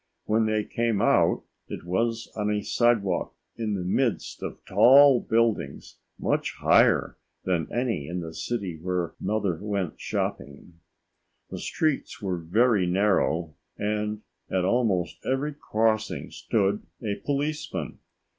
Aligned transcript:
When 0.25 0.47
they 0.47 0.63
came 0.63 0.99
out, 0.99 1.43
it 1.67 1.83
was 1.85 2.31
on 2.35 2.49
a 2.49 2.63
sidewalk 2.63 3.35
in 3.55 3.75
the 3.75 3.83
midst 3.83 4.41
of 4.41 4.57
tall 4.65 5.19
buildings, 5.19 5.97
much 6.17 6.53
higher 6.55 7.17
than 7.43 7.71
any 7.71 8.07
in 8.07 8.19
the 8.19 8.33
city 8.33 8.79
where 8.81 9.13
Mother 9.19 9.57
went 9.61 9.99
shopping. 10.01 10.79
The 11.51 11.59
streets 11.59 12.19
were 12.19 12.37
very 12.39 12.87
narrow 12.87 13.53
and 13.77 14.23
at 14.49 14.65
almost 14.65 15.19
every 15.23 15.53
crossing 15.53 16.31
stood 16.31 16.81
a 17.03 17.13
policeman. 17.23 17.99